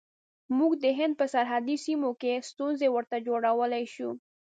موږ 0.57 0.71
د 0.83 0.85
هند 0.97 1.13
په 1.19 1.25
سرحدي 1.33 1.77
سیمو 1.85 2.09
کې 2.21 2.45
ستونزې 2.49 2.87
ورته 2.91 3.17
جوړولای 3.27 3.85
شو. 3.93 4.09